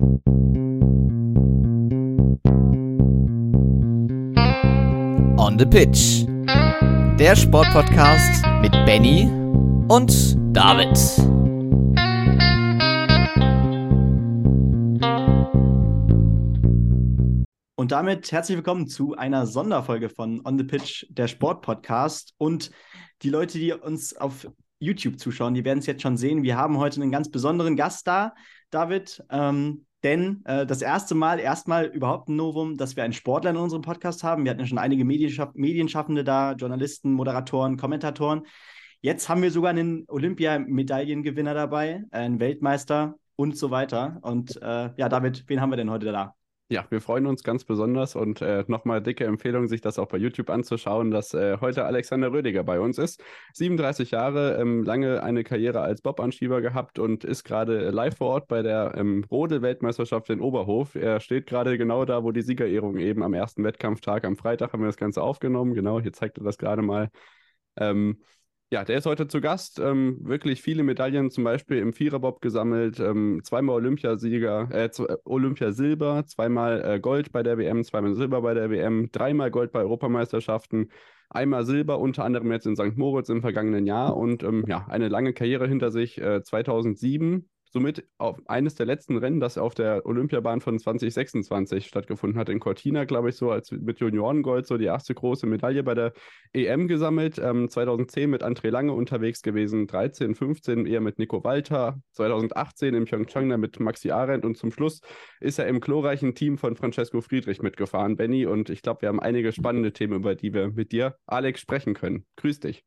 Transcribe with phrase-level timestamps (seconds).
[0.00, 0.06] On
[5.58, 6.24] the Pitch.
[7.18, 9.28] Der Sportpodcast mit Benny
[9.88, 10.96] und David.
[17.74, 22.34] Und damit herzlich willkommen zu einer Sonderfolge von On the Pitch, der Sportpodcast.
[22.38, 22.70] Und
[23.22, 24.46] die Leute, die uns auf
[24.78, 26.44] YouTube zuschauen, die werden es jetzt schon sehen.
[26.44, 28.36] Wir haben heute einen ganz besonderen Gast da,
[28.70, 29.24] David.
[29.30, 33.56] Ähm, denn äh, das erste Mal, erstmal überhaupt ein Novum, dass wir einen Sportler in
[33.56, 34.44] unserem Podcast haben.
[34.44, 38.46] Wir hatten ja schon einige Medienschaff Medienschaffende da, Journalisten, Moderatoren, Kommentatoren.
[39.02, 44.18] Jetzt haben wir sogar einen Olympiamedaillengewinner dabei, einen Weltmeister und so weiter.
[44.22, 46.37] Und äh, ja, David, wen haben wir denn heute da?
[46.70, 50.18] Ja, wir freuen uns ganz besonders und äh, nochmal dicke Empfehlung, sich das auch bei
[50.18, 53.22] YouTube anzuschauen, dass äh, heute Alexander Rödiger bei uns ist.
[53.54, 58.48] 37 Jahre, ähm, lange eine Karriere als Bob-Anschieber gehabt und ist gerade live vor Ort
[58.48, 60.94] bei der ähm, Rodel-Weltmeisterschaft in Oberhof.
[60.94, 64.80] Er steht gerade genau da, wo die Siegerehrung eben am ersten Wettkampftag am Freitag haben
[64.82, 65.72] wir das Ganze aufgenommen.
[65.72, 67.08] Genau, hier zeigt er das gerade mal.
[67.78, 68.18] Ähm,
[68.70, 69.78] ja, der ist heute zu Gast.
[69.78, 73.00] Ähm, wirklich viele Medaillen, zum Beispiel im Viererbob gesammelt.
[73.00, 74.90] Ähm, zweimal Olympiasieger, äh,
[75.24, 79.80] Olympiasilber, zweimal äh, Gold bei der WM, zweimal Silber bei der WM, dreimal Gold bei
[79.80, 80.90] Europameisterschaften,
[81.30, 82.96] einmal Silber, unter anderem jetzt in St.
[82.96, 86.20] Moritz im vergangenen Jahr und ähm, ja, eine lange Karriere hinter sich.
[86.20, 92.38] Äh, 2007 somit auf eines der letzten Rennen, das auf der Olympiabahn von 2026 stattgefunden
[92.38, 92.48] hat.
[92.48, 96.12] In Cortina, glaube ich, so als mit Juniorengold so die erste große Medaille bei der
[96.52, 97.38] EM gesammelt.
[97.38, 103.04] Ähm, 2010 mit André Lange unterwegs gewesen, 13, 15 eher mit Nico Walter, 2018 im
[103.04, 105.00] Pyeongchang mit Maxi Arendt und zum Schluss
[105.40, 108.46] ist er im glorreichen Team von Francesco Friedrich mitgefahren, Benny.
[108.46, 111.94] Und ich glaube, wir haben einige spannende Themen, über die wir mit dir, Alex, sprechen
[111.94, 112.26] können.
[112.36, 112.84] Grüß dich.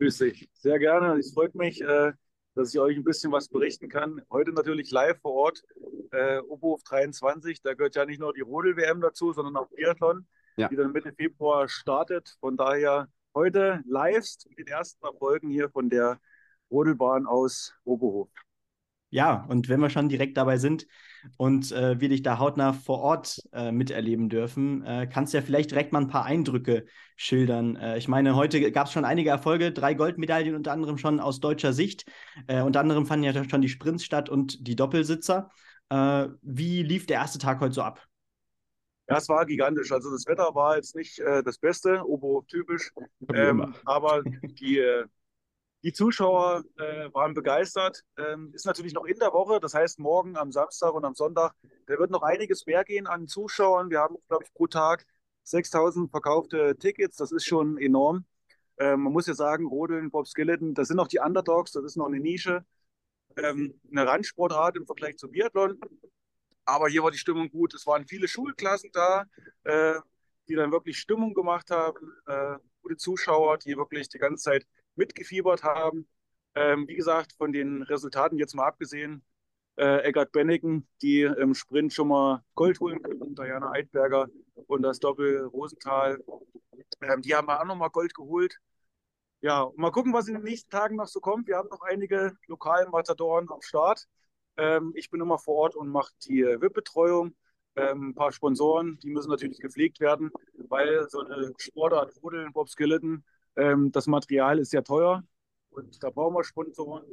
[0.00, 0.48] Grüß dich.
[0.52, 1.18] Sehr gerne.
[1.18, 1.80] Es freut mich.
[1.82, 2.12] Äh
[2.54, 4.22] dass ich euch ein bisschen was berichten kann.
[4.30, 5.62] Heute natürlich live vor Ort,
[6.12, 7.62] äh, Oberhof 23.
[7.62, 10.68] Da gehört ja nicht nur die Rodel-WM dazu, sondern auch Biathlon, ja.
[10.68, 12.36] die dann Mitte Februar startet.
[12.40, 16.20] Von daher heute live mit den ersten Erfolgen hier von der
[16.70, 18.30] Rodelbahn aus Oberhof.
[19.14, 20.88] Ja, und wenn wir schon direkt dabei sind
[21.36, 25.42] und äh, wir dich da hautnah vor Ort äh, miterleben dürfen, äh, kannst du ja
[25.44, 27.76] vielleicht direkt mal ein paar Eindrücke schildern.
[27.76, 31.38] Äh, ich meine, heute gab es schon einige Erfolge, drei Goldmedaillen unter anderem schon aus
[31.38, 32.10] deutscher Sicht.
[32.48, 35.48] Äh, unter anderem fanden ja schon die Sprints statt und die Doppelsitzer.
[35.90, 38.04] Äh, wie lief der erste Tag heute so ab?
[39.08, 39.92] Ja, es war gigantisch.
[39.92, 42.90] Also das Wetter war jetzt nicht das Beste, Oberhof typisch,
[43.32, 44.82] ähm, aber die
[45.84, 48.04] die Zuschauer äh, waren begeistert.
[48.16, 51.54] Ähm, ist natürlich noch in der Woche, das heißt morgen am Samstag und am Sonntag.
[51.86, 53.90] Da wird noch einiges mehr gehen an Zuschauern.
[53.90, 55.06] Wir haben, glaube ich, pro Tag
[55.42, 57.16] 6000 verkaufte Tickets.
[57.18, 58.24] Das ist schon enorm.
[58.78, 61.96] Ähm, man muss ja sagen, Rodeln, Bob Skeleton, das sind noch die Underdogs, das ist
[61.96, 62.64] noch eine Nische,
[63.36, 65.78] ähm, eine Randsportart im Vergleich zum Biathlon.
[66.64, 67.74] Aber hier war die Stimmung gut.
[67.74, 69.26] Es waren viele Schulklassen da,
[69.64, 69.96] äh,
[70.48, 71.98] die dann wirklich Stimmung gemacht haben.
[72.26, 76.08] Äh, gute Zuschauer, die wirklich die ganze Zeit mitgefiebert haben.
[76.54, 79.24] Ähm, wie gesagt, von den Resultaten jetzt mal abgesehen,
[79.76, 84.28] äh, Eggert Benneken, die im Sprint schon mal Gold holen können, Diana Eidberger
[84.66, 86.22] und das Doppel Rosenthal,
[87.00, 88.58] ähm, die haben auch nochmal Gold geholt.
[89.40, 91.48] Ja, mal gucken, was in den nächsten Tagen noch so kommt.
[91.48, 94.06] Wir haben noch einige lokalen Matadoren am Start.
[94.56, 97.34] Ähm, ich bin immer vor Ort und mache die VIP-Betreuung.
[97.76, 100.30] Ähm, ein paar Sponsoren, die müssen natürlich gepflegt werden,
[100.68, 103.24] weil so eine Sportart Rodeln, Bob Skeleton,
[103.56, 105.22] ähm, das Material ist sehr teuer
[105.70, 107.04] und da brauchen wir Sponsoren.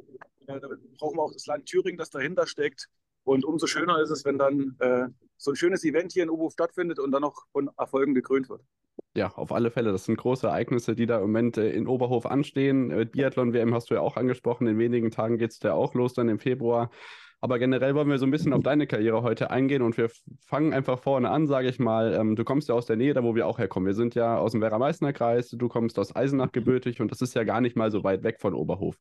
[0.46, 2.88] Äh, da brauchen wir auch das Land Thüringen, das dahinter steckt.
[3.24, 6.52] Und umso schöner ist es, wenn dann äh, so ein schönes Event hier in Oberhof
[6.52, 8.62] stattfindet und dann noch von Erfolgen gekrönt wird.
[9.14, 9.92] Ja, auf alle Fälle.
[9.92, 12.90] Das sind große Ereignisse, die da im Moment äh, in Oberhof anstehen.
[12.90, 14.66] Äh, Biathlon-WM hast du ja auch angesprochen.
[14.66, 16.90] In wenigen Tagen geht es da auch los, dann im Februar.
[17.44, 20.08] Aber generell wollen wir so ein bisschen auf deine Karriere heute eingehen und wir
[20.46, 22.14] fangen einfach vorne an, sage ich mal.
[22.14, 23.88] Ähm, du kommst ja aus der Nähe, da wo wir auch herkommen.
[23.88, 27.42] Wir sind ja aus dem Werra-Meißner-Kreis, du kommst aus Eisenach gebürtig und das ist ja
[27.42, 28.96] gar nicht mal so weit weg von Oberhof.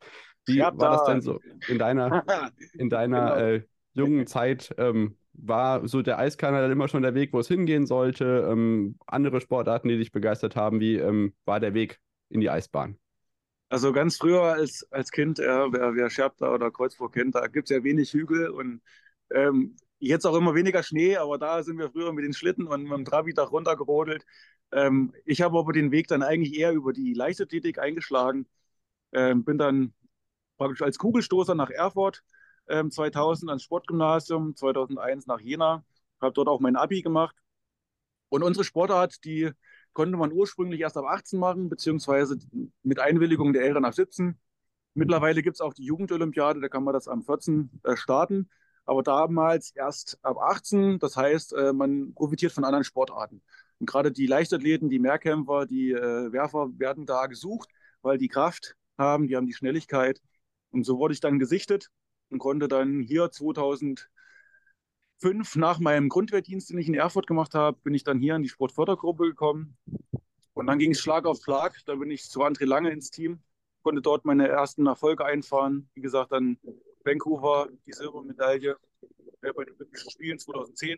[0.47, 2.23] Wie war das denn so in deiner,
[2.73, 3.47] in deiner genau.
[3.47, 3.63] äh,
[3.93, 4.73] jungen Zeit?
[4.79, 8.47] Ähm, war so der Eiskanal dann immer schon der Weg, wo es hingehen sollte?
[8.49, 11.99] Ähm, andere Sportarten, die dich begeistert haben, wie ähm, war der Weg
[12.29, 12.97] in die Eisbahn?
[13.71, 17.69] Also ganz früher als, als Kind, ja, wer, wer Scherbter oder Kreuzburg kennt, da gibt
[17.71, 18.81] es ja wenig Hügel und
[19.33, 22.83] ähm, jetzt auch immer weniger Schnee, aber da sind wir früher mit den Schlitten und
[22.83, 24.25] mit dem Trabi-Dach runtergerodelt.
[24.73, 28.45] Ähm, ich habe aber den Weg dann eigentlich eher über die Leichtathletik eingeschlagen.
[29.13, 29.93] Ähm, bin dann
[30.57, 32.23] praktisch als Kugelstoßer nach Erfurt,
[32.69, 35.85] ähm, 2000 ans Sportgymnasium, 2001 nach Jena,
[36.21, 37.37] habe dort auch mein Abi gemacht.
[38.29, 39.51] Und unsere Sportart, die
[39.93, 42.37] konnte man ursprünglich erst ab 18 machen, beziehungsweise
[42.83, 44.37] mit Einwilligung der Eltern ab 17.
[44.93, 48.49] Mittlerweile gibt es auch die Jugendolympiade, da kann man das am 14 äh, starten.
[48.85, 50.99] aber damals erst ab 18.
[50.99, 53.41] Das heißt, äh, man profitiert von anderen Sportarten.
[53.79, 57.69] Und gerade die Leichtathleten, die Mehrkämpfer, die äh, Werfer werden da gesucht,
[58.01, 60.21] weil die Kraft haben, die haben die Schnelligkeit.
[60.71, 61.89] Und so wurde ich dann gesichtet
[62.29, 63.31] und konnte dann hier
[65.21, 68.41] 2005 nach meinem Grundwehrdienst, den ich in Erfurt gemacht habe, bin ich dann hier in
[68.41, 69.77] die Sportfördergruppe gekommen.
[70.53, 71.77] Und dann ging es Schlag auf Schlag.
[71.85, 73.39] Da bin ich zu André Lange ins Team,
[73.83, 75.89] konnte dort meine ersten Erfolge einfahren.
[75.93, 76.57] Wie gesagt, dann
[77.03, 78.77] Vancouver die Silbermedaille
[79.41, 80.97] äh, bei den Olympischen Spielen 2010.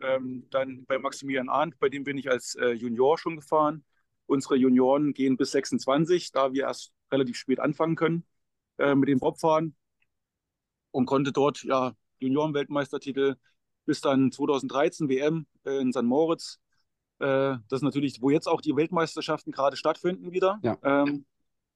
[0.00, 3.84] Ähm, dann bei Maximilian Arndt, bei dem bin ich als äh, Junior schon gefahren.
[4.26, 8.24] Unsere Junioren gehen bis 26, da wir erst relativ spät anfangen können
[8.78, 9.76] äh, mit dem Bobfahren
[10.90, 13.36] und konnte dort ja Junioren-Weltmeistertitel
[13.84, 16.02] bis dann 2013 WM äh, in St.
[16.02, 16.60] Moritz.
[17.18, 20.60] Äh, das ist natürlich, wo jetzt auch die Weltmeisterschaften gerade stattfinden wieder.
[20.62, 20.78] Ja.
[20.82, 21.24] Ähm,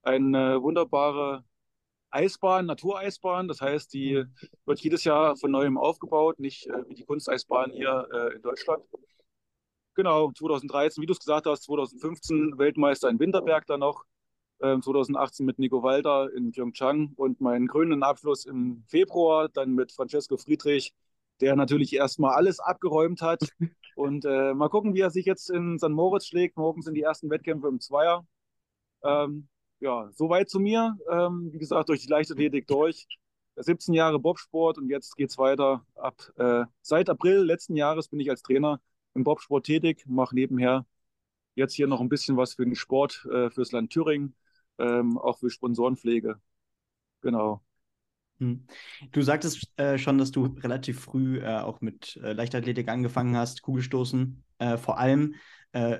[0.03, 1.43] eine wunderbare
[2.09, 3.47] Eisbahn, Natureisbahn.
[3.47, 4.23] Das heißt, die
[4.65, 8.83] wird jedes Jahr von neuem aufgebaut, nicht äh, wie die Kunsteisbahn hier in Deutschland.
[9.95, 14.05] Genau, 2013, wie du es gesagt hast, 2015 Weltmeister in Winterberg dann noch,
[14.59, 20.37] 2018 mit Nico Walter in Pyeongchang und meinen grünen Abschluss im Februar dann mit Francesco
[20.37, 20.93] Friedrich,
[21.41, 23.41] der natürlich erstmal alles abgeräumt hat.
[23.95, 25.89] Und äh, mal gucken, wie er sich jetzt in St.
[25.89, 26.55] Moritz schlägt.
[26.55, 28.27] Morgen sind die ersten Wettkämpfe im Zweier.
[29.03, 29.47] Ähm,
[29.79, 30.95] ja, soweit zu mir.
[31.09, 33.07] Ähm, wie gesagt, durch die Leichtathletik durch.
[33.55, 35.83] 17 Jahre Bobsport und jetzt geht es weiter.
[35.95, 38.79] Ab äh, seit April letzten Jahres bin ich als Trainer
[39.15, 40.85] im Bobsport tätig, mache nebenher
[41.55, 44.35] jetzt hier noch ein bisschen was für den Sport, äh, fürs Land Thüringen,
[44.79, 46.39] ähm, auch für Sponsorenpflege.
[47.21, 47.61] Genau.
[48.39, 48.67] Hm.
[49.11, 53.61] Du sagtest äh, schon, dass du relativ früh äh, auch mit äh, Leichtathletik angefangen hast,
[53.61, 55.35] Kugelstoßen äh, vor allem.
[55.71, 55.99] Äh,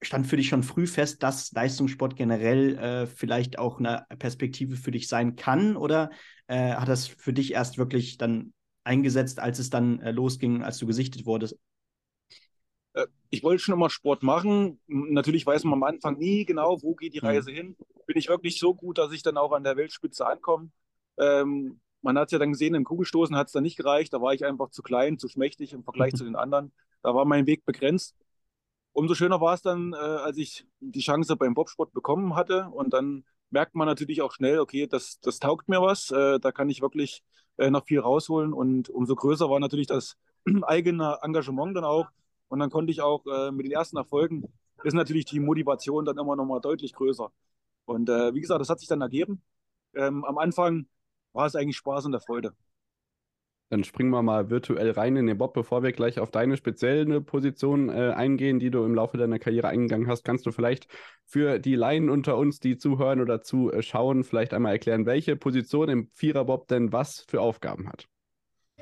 [0.00, 4.90] stand für dich schon früh fest, dass Leistungssport generell äh, vielleicht auch eine Perspektive für
[4.90, 5.76] dich sein kann?
[5.76, 6.10] Oder
[6.48, 8.52] hat das für dich erst wirklich dann
[8.84, 11.56] eingesetzt, als es dann losging, als du gesichtet wurdest?
[13.30, 14.80] Ich wollte schon immer Sport machen.
[14.86, 17.26] Natürlich weiß man am Anfang nie genau, wo geht die mhm.
[17.26, 17.76] Reise hin.
[18.06, 20.70] Bin ich wirklich so gut, dass ich dann auch an der Weltspitze ankomme?
[21.18, 24.12] Ähm, man hat es ja dann gesehen, im Kugelstoßen hat es dann nicht gereicht.
[24.12, 26.72] Da war ich einfach zu klein, zu schmächtig im Vergleich zu den anderen.
[27.02, 28.16] Da war mein Weg begrenzt
[28.92, 32.68] umso schöner war es dann, äh, als ich die Chance beim Bobsport bekommen hatte.
[32.72, 36.52] Und dann merkt man natürlich auch schnell, okay, das, das taugt mir was, äh, da
[36.52, 37.22] kann ich wirklich
[37.58, 38.52] äh, noch viel rausholen.
[38.52, 40.16] Und umso größer war natürlich das
[40.62, 42.06] eigene Engagement dann auch.
[42.48, 44.44] Und dann konnte ich auch äh, mit den ersten Erfolgen,
[44.84, 47.30] ist natürlich die Motivation dann immer noch mal deutlich größer.
[47.84, 49.42] Und äh, wie gesagt, das hat sich dann ergeben.
[49.94, 50.86] Ähm, am Anfang
[51.32, 52.54] war es eigentlich Spaß und der Freude.
[53.72, 57.22] Dann springen wir mal virtuell rein in den Bob, bevor wir gleich auf deine spezielle
[57.22, 60.24] Position äh, eingehen, die du im Laufe deiner Karriere eingegangen hast.
[60.24, 60.88] Kannst du vielleicht
[61.24, 66.10] für die Laien unter uns, die zuhören oder zuschauen, vielleicht einmal erklären, welche Position im
[66.12, 68.06] Vierer-Bob denn was für Aufgaben hat?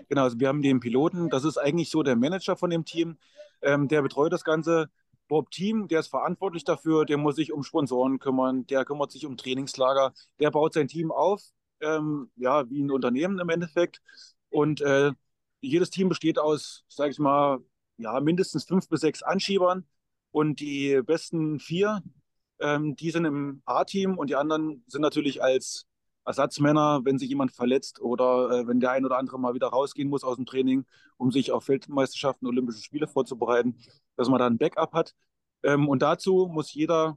[0.09, 3.17] Genau, also wir haben den Piloten, das ist eigentlich so der Manager von dem Team,
[3.63, 4.91] ähm, der betreut das ganze
[5.31, 9.37] Bob-Team, der ist verantwortlich dafür, der muss sich um Sponsoren kümmern, der kümmert sich um
[9.37, 11.41] Trainingslager, der baut sein Team auf,
[11.81, 14.03] ähm, ja, wie ein Unternehmen im Endeffekt.
[14.51, 15.13] Und äh,
[15.61, 17.61] jedes Team besteht aus, sage ich mal,
[17.97, 19.87] ja, mindestens fünf bis sechs Anschiebern.
[20.33, 22.03] Und die besten vier,
[22.59, 25.87] ähm, die sind im A-Team und die anderen sind natürlich als
[26.25, 30.09] Ersatzmänner, wenn sich jemand verletzt oder äh, wenn der ein oder andere mal wieder rausgehen
[30.09, 30.85] muss aus dem Training,
[31.17, 33.77] um sich auf Weltmeisterschaften, Olympische Spiele vorzubereiten,
[34.17, 35.15] dass man da ein Backup hat.
[35.63, 37.17] Ähm, und dazu muss jeder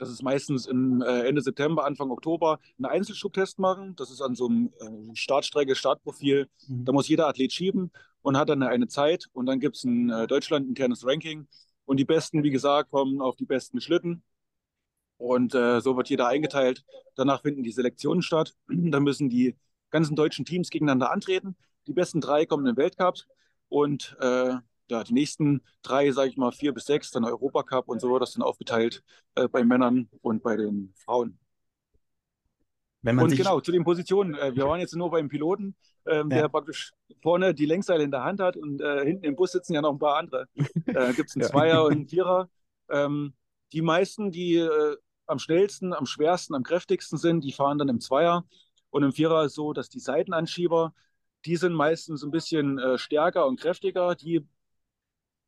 [0.00, 3.94] das ist meistens im äh, Ende September, Anfang Oktober, einen Einzelschubtest machen.
[3.96, 6.48] Das ist an so einem äh, Startstrecke, Startprofil.
[6.66, 6.86] Mhm.
[6.86, 7.92] Da muss jeder Athlet schieben
[8.22, 9.26] und hat dann eine Zeit.
[9.34, 11.46] Und dann gibt es ein äh, Deutschland-internes Ranking.
[11.84, 14.22] Und die Besten, wie gesagt, kommen auf die besten Schlitten.
[15.20, 16.82] Und äh, so wird jeder eingeteilt.
[17.14, 18.54] Danach finden die Selektionen statt.
[18.68, 19.54] dann müssen die
[19.90, 21.56] ganzen deutschen Teams gegeneinander antreten.
[21.86, 23.18] Die besten drei kommen in den Weltcup.
[23.68, 24.54] Und äh,
[24.88, 28.32] ja, die nächsten drei, sage ich mal, vier bis sechs, dann Europacup und so, das
[28.32, 31.38] dann aufgeteilt äh, bei Männern und bei den Frauen.
[33.02, 34.34] und genau, zu den Positionen.
[34.36, 36.38] Äh, wir waren jetzt nur beim Piloten, ähm, ja.
[36.38, 39.74] der praktisch vorne die Längsseile in der Hand hat und äh, hinten im Bus sitzen
[39.74, 40.48] ja noch ein paar andere.
[40.86, 42.48] Da gibt es einen Zweier und einen Vierer.
[42.88, 43.34] Ähm,
[43.74, 44.96] die meisten, die äh,
[45.30, 48.44] am schnellsten, am schwersten, am kräftigsten sind, die fahren dann im Zweier.
[48.90, 50.92] Und im Vierer ist so, dass die Seitenanschieber,
[51.44, 54.14] die sind meistens ein bisschen äh, stärker und kräftiger.
[54.14, 54.46] Die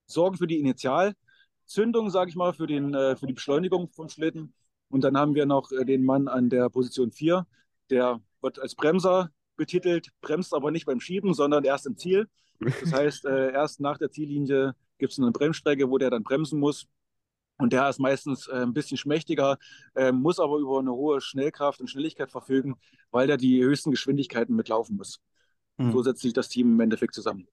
[0.06, 4.54] sorgen für die Initialzündung, sage ich mal, für, den, äh, für die Beschleunigung vom Schlitten.
[4.88, 7.46] Und dann haben wir noch äh, den Mann an der Position 4,
[7.90, 12.28] der wird als Bremser betitelt, bremst aber nicht beim Schieben, sondern erst im Ziel.
[12.58, 16.60] Das heißt, äh, erst nach der Ziellinie gibt es eine Bremsstrecke, wo der dann bremsen
[16.60, 16.86] muss.
[17.62, 19.56] Und der ist meistens äh, ein bisschen schmächtiger,
[19.94, 22.74] äh, muss aber über eine hohe Schnellkraft und Schnelligkeit verfügen,
[23.10, 25.20] weil der die höchsten Geschwindigkeiten mitlaufen muss.
[25.78, 25.92] hm.
[25.92, 27.46] so setzt sich das Team im Endeffekt zusammen.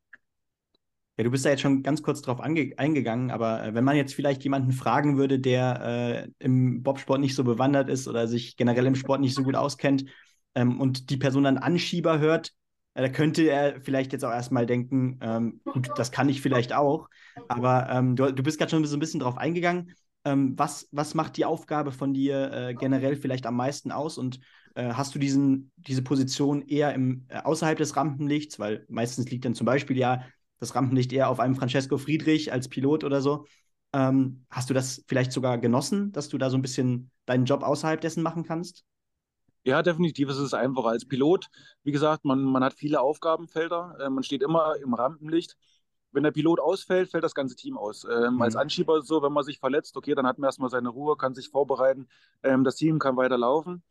[1.20, 4.13] Ja, du bist da jetzt schon ganz kurz drauf eingegangen, aber äh, wenn man jetzt
[4.13, 8.86] vielleicht jemanden fragen würde, der äh, im Bobsport nicht so bewandert ist oder sich generell
[8.86, 10.06] im Sport nicht so gut auskennt
[10.56, 12.54] ähm, und die Person dann Anschieber hört,
[12.93, 17.08] da könnte er vielleicht jetzt auch erstmal denken, ähm, gut, das kann ich vielleicht auch.
[17.48, 19.93] Aber ähm, du, du bist gerade schon so ein bisschen drauf eingegangen.
[20.25, 24.17] Ähm, was, was macht die Aufgabe von dir äh, generell vielleicht am meisten aus?
[24.17, 24.39] Und
[24.75, 28.60] äh, hast du diesen, diese Position eher im, äh, außerhalb des Rampenlichts?
[28.60, 30.24] Weil meistens liegt dann zum Beispiel ja
[30.60, 33.46] das Rampenlicht eher auf einem Francesco Friedrich als Pilot oder so.
[33.93, 37.63] Ähm, hast du das vielleicht sogar genossen, dass du da so ein bisschen deinen Job
[37.63, 38.84] außerhalb dessen machen kannst?
[39.63, 41.48] Ja, definitiv ist es einfacher als Pilot.
[41.84, 45.58] Wie gesagt, man, man hat viele Aufgabenfelder, äh, man steht immer im Rampenlicht.
[46.12, 48.04] Wenn der Pilot ausfällt, fällt das ganze Team aus.
[48.06, 48.42] Ähm, mhm.
[48.42, 51.36] Als Anschieber so, wenn man sich verletzt, okay, dann hat man erstmal seine Ruhe, kann
[51.36, 52.08] sich vorbereiten,
[52.42, 53.84] ähm, das Team kann weiter laufen.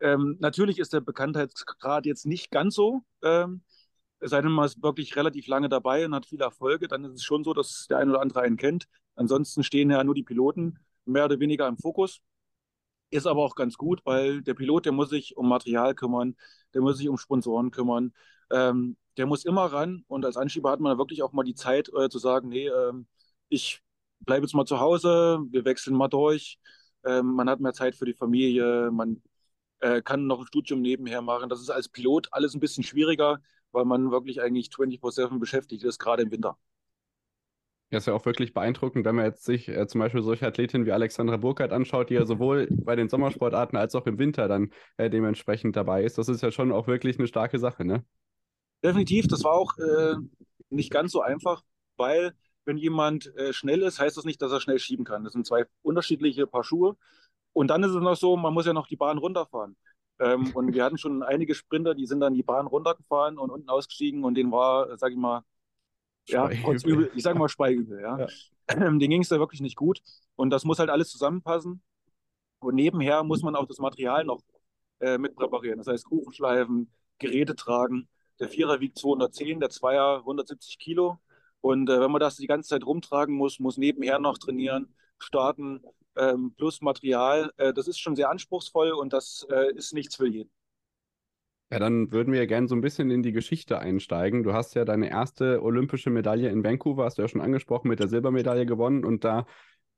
[0.00, 3.02] Ähm, natürlich ist der Bekanntheitsgrad jetzt nicht ganz so.
[3.22, 3.62] Ähm,
[4.20, 7.14] es sei denn, man ist wirklich relativ lange dabei und hat viele Erfolge, dann ist
[7.14, 8.88] es schon so, dass der ein oder andere einen kennt.
[9.14, 12.20] Ansonsten stehen ja nur die Piloten mehr oder weniger im Fokus.
[13.10, 16.36] Ist aber auch ganz gut, weil der Pilot, der muss sich um Material kümmern,
[16.74, 18.12] der muss sich um Sponsoren kümmern,
[18.50, 21.88] ähm, der muss immer ran und als Anschieber hat man wirklich auch mal die Zeit
[21.98, 23.06] äh, zu sagen, nee, ähm,
[23.48, 23.80] ich
[24.20, 26.58] bleibe jetzt mal zu Hause, wir wechseln mal durch,
[27.04, 29.22] ähm, man hat mehr Zeit für die Familie, man
[29.80, 31.48] äh, kann noch ein Studium nebenher machen.
[31.48, 33.40] Das ist als Pilot alles ein bisschen schwieriger,
[33.72, 36.58] weil man wirklich eigentlich 24-7 beschäftigt ist, gerade im Winter.
[37.90, 40.84] Ja, ist ja auch wirklich beeindruckend, wenn man jetzt sich äh, zum Beispiel solche Athletinnen
[40.84, 44.72] wie Alexandra Burkhardt anschaut, die ja sowohl bei den Sommersportarten als auch im Winter dann
[44.98, 46.18] äh, dementsprechend dabei ist.
[46.18, 48.04] Das ist ja schon auch wirklich eine starke Sache, ne?
[48.84, 50.16] Definitiv, das war auch äh,
[50.68, 51.62] nicht ganz so einfach,
[51.96, 52.34] weil
[52.66, 55.24] wenn jemand äh, schnell ist, heißt das nicht, dass er schnell schieben kann.
[55.24, 56.96] Das sind zwei unterschiedliche Paar Schuhe.
[57.54, 59.76] Und dann ist es noch so, man muss ja noch die Bahn runterfahren.
[60.20, 63.70] Ähm, und wir hatten schon einige Sprinter, die sind dann die Bahn runtergefahren und unten
[63.70, 65.42] ausgestiegen und denen war, sag ich mal,
[66.28, 68.18] ja, kurz übel, ich sage mal Speiübel, ja.
[68.18, 68.26] ja.
[68.74, 70.00] Denen ging es da wirklich nicht gut.
[70.36, 71.82] Und das muss halt alles zusammenpassen.
[72.60, 74.40] Und nebenher muss man auch das Material noch
[75.00, 75.78] äh, mit präparieren.
[75.78, 78.08] Das heißt, Kuchenschleifen, Geräte tragen.
[78.40, 81.18] Der Vierer wiegt 210, der Zweier 170 Kilo.
[81.60, 85.82] Und äh, wenn man das die ganze Zeit rumtragen muss, muss nebenher noch trainieren, starten,
[86.16, 87.52] ähm, plus Material.
[87.56, 90.50] Äh, das ist schon sehr anspruchsvoll und das äh, ist nichts für jeden.
[91.70, 94.42] Ja, dann würden wir gerne so ein bisschen in die Geschichte einsteigen.
[94.42, 97.98] Du hast ja deine erste olympische Medaille in Vancouver, hast du ja schon angesprochen, mit
[98.00, 99.44] der Silbermedaille gewonnen und da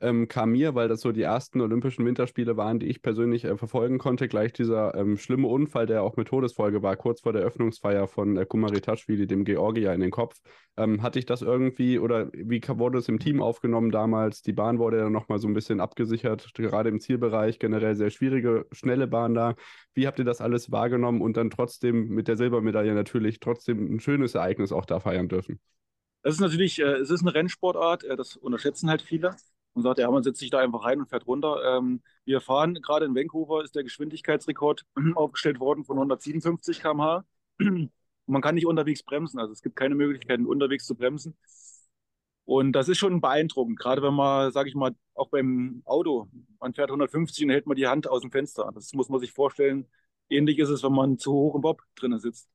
[0.00, 3.56] ähm, kam mir, weil das so die ersten Olympischen Winterspiele waren, die ich persönlich äh,
[3.56, 7.42] verfolgen konnte, gleich dieser ähm, schlimme Unfall, der auch mit Todesfolge war, kurz vor der
[7.42, 10.40] Öffnungsfeier von äh, Kumaritashvili, dem Georgier, in den Kopf.
[10.76, 14.42] Ähm, hatte ich das irgendwie oder wie wurde es im Team aufgenommen damals?
[14.42, 18.66] Die Bahn wurde ja nochmal so ein bisschen abgesichert, gerade im Zielbereich, generell sehr schwierige,
[18.72, 19.54] schnelle Bahn da.
[19.94, 24.00] Wie habt ihr das alles wahrgenommen und dann trotzdem mit der Silbermedaille natürlich trotzdem ein
[24.00, 25.60] schönes Ereignis auch da feiern dürfen?
[26.22, 29.36] Das ist natürlich, äh, es ist eine Rennsportart, äh, das unterschätzen halt viele
[29.74, 31.62] und sagt, ja, man setzt sich da einfach rein und fährt runter.
[31.64, 34.84] Ähm, wir fahren, gerade in Vancouver ist der Geschwindigkeitsrekord
[35.14, 37.24] aufgestellt worden von 157 km/h.
[38.26, 41.36] man kann nicht unterwegs bremsen, also es gibt keine Möglichkeiten, unterwegs zu bremsen.
[42.44, 46.74] Und das ist schon beeindruckend, gerade wenn man, sage ich mal, auch beim Auto, man
[46.74, 48.70] fährt 150 und hält man die Hand aus dem Fenster.
[48.74, 49.86] Das muss man sich vorstellen.
[50.28, 52.48] Ähnlich ist es, wenn man zu hoch im Bob drinnen sitzt.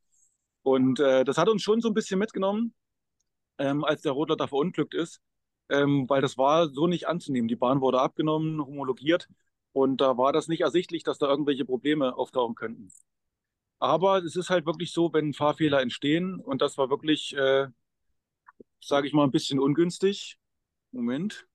[0.63, 2.73] Und äh, das hat uns schon so ein bisschen mitgenommen,
[3.57, 5.21] ähm, als der Rodler da verunglückt ist
[5.69, 7.47] ähm, weil das war so nicht anzunehmen.
[7.47, 9.27] Die Bahn wurde abgenommen, homologiert
[9.73, 12.91] und da war das nicht ersichtlich, dass da irgendwelche Probleme auftauchen könnten.
[13.79, 17.67] Aber es ist halt wirklich so, wenn Fahrfehler entstehen und das war wirklich, äh,
[18.79, 20.37] sage ich mal, ein bisschen ungünstig.
[20.91, 21.45] Moment.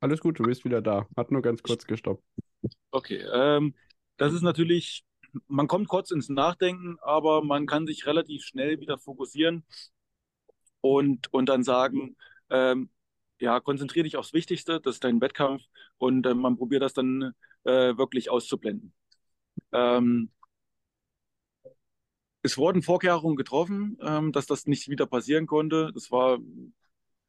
[0.00, 1.06] Alles gut, du bist wieder da.
[1.16, 2.24] Hat nur ganz kurz gestoppt.
[2.90, 3.74] Okay, ähm,
[4.16, 5.04] das ist natürlich,
[5.48, 9.64] man kommt kurz ins Nachdenken, aber man kann sich relativ schnell wieder fokussieren
[10.80, 12.16] und, und dann sagen,
[12.50, 12.90] ähm,
[13.40, 15.62] ja, konzentriere dich aufs Wichtigste, das ist dein Wettkampf
[15.98, 18.92] und äh, man probiert das dann äh, wirklich auszublenden.
[19.72, 20.30] Ähm,
[22.42, 25.90] es wurden Vorkehrungen getroffen, ähm, dass das nicht wieder passieren konnte.
[25.94, 26.38] Das war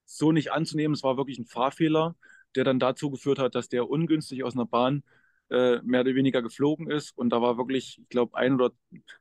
[0.05, 0.93] so nicht anzunehmen.
[0.93, 2.15] Es war wirklich ein Fahrfehler,
[2.55, 5.03] der dann dazu geführt hat, dass der ungünstig aus einer Bahn
[5.49, 7.17] äh, mehr oder weniger geflogen ist.
[7.17, 8.71] Und da war wirklich, ich glaube, ein oder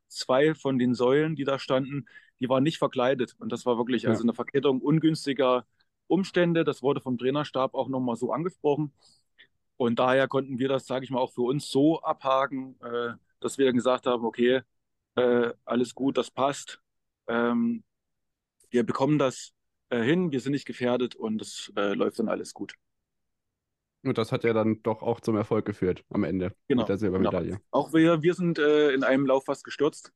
[0.09, 2.07] zwei von den Säulen, die da standen,
[2.41, 3.35] die waren nicht verkleidet.
[3.39, 4.11] Und das war wirklich ja.
[4.11, 5.67] also eine Verkettung ungünstiger
[6.07, 6.65] Umstände.
[6.65, 8.93] Das wurde vom Trainerstab auch nochmal so angesprochen.
[9.77, 13.59] Und daher konnten wir das, sage ich mal, auch für uns so abhaken, äh, dass
[13.59, 14.63] wir gesagt haben, okay,
[15.17, 16.81] äh, alles gut, das passt.
[17.27, 17.83] Ähm,
[18.71, 19.53] wir bekommen das
[19.91, 22.75] äh, hin, wir sind nicht gefährdet und es äh, läuft dann alles gut.
[24.03, 26.99] Und das hat ja dann doch auch zum Erfolg geführt am Ende genau, mit der
[26.99, 27.51] Silbermedaille.
[27.51, 27.61] Genau.
[27.71, 30.13] Auch wir, wir sind äh, in einem Lauf fast gestürzt.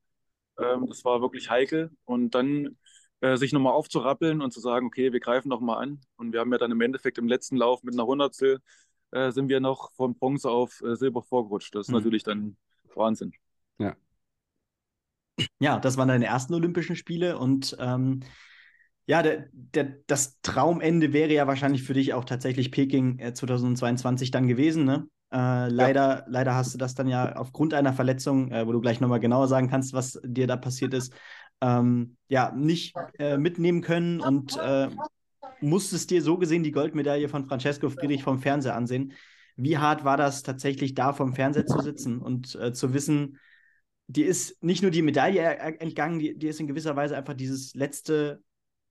[0.59, 1.90] Ähm, das war wirklich heikel.
[2.04, 2.76] Und dann
[3.21, 6.01] äh, sich nochmal aufzurappeln und zu sagen, okay, wir greifen nochmal an.
[6.17, 8.61] Und wir haben ja dann im Endeffekt im letzten Lauf mit einer Hundertstel
[9.11, 11.75] äh, sind wir noch von Bronze auf äh, Silber vorgerutscht.
[11.75, 11.97] Das ist mhm.
[11.97, 12.57] natürlich dann
[12.95, 13.33] Wahnsinn.
[13.79, 13.97] Ja.
[15.61, 18.21] Ja, das waren deine ersten Olympischen Spiele und ähm,
[19.07, 24.31] ja, der, der, das Traumende wäre ja wahrscheinlich für dich auch tatsächlich Peking 2022 äh,
[24.33, 25.09] dann gewesen, ne?
[25.31, 26.25] Äh, leider, ja.
[26.27, 29.47] leider hast du das dann ja aufgrund einer Verletzung, äh, wo du gleich nochmal genauer
[29.47, 31.13] sagen kannst, was dir da passiert ist,
[31.61, 34.88] ähm, ja, nicht äh, mitnehmen können und äh,
[35.61, 39.12] musstest dir so gesehen die Goldmedaille von Francesco Friedrich vom Fernseher ansehen.
[39.57, 43.38] Wie hart war das tatsächlich da vom Fernseher zu sitzen und äh, zu wissen,
[44.07, 48.43] dir ist nicht nur die Medaille entgangen, dir ist in gewisser Weise einfach dieses letzte